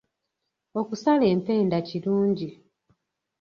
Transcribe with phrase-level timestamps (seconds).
[0.79, 2.49] Okusala empenda kirungi.